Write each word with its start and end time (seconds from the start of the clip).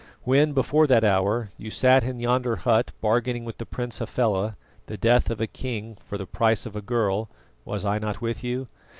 When, 0.23 0.53
before 0.53 0.87
that 0.87 1.03
hour, 1.03 1.51
you 1.59 1.69
sat 1.69 2.03
in 2.03 2.19
yonder 2.19 2.55
hut 2.55 2.91
bargaining 3.01 3.45
with 3.45 3.59
the 3.59 3.67
Prince 3.67 3.99
Hafela 3.99 4.55
the 4.87 4.97
death 4.97 5.29
of 5.29 5.39
a 5.39 5.45
king 5.45 5.95
for 6.07 6.17
the 6.17 6.25
price 6.25 6.65
of 6.65 6.75
a 6.75 6.81
girl 6.81 7.29
was 7.65 7.85
I 7.85 7.99
not 7.99 8.19
with 8.19 8.43
you? 8.43 8.67